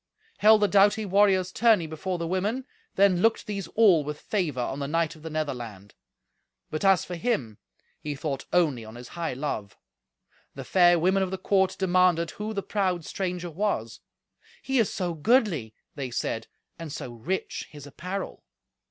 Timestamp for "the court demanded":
11.29-12.31